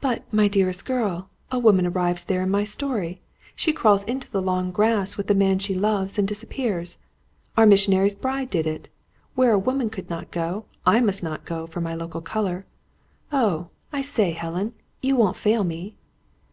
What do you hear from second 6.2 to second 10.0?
and disappears. Our missionary's bride did it. Where a woman